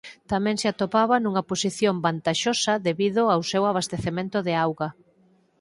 Tamén 0.31 0.55
se 0.61 0.67
atopaba 0.71 1.15
nunha 1.19 1.45
posición 1.51 1.95
vantaxosa 2.05 2.73
debido 2.87 3.21
ao 3.29 3.41
seu 3.51 3.63
abastecemento 3.71 4.37
de 4.47 4.53
auga. 4.65 4.89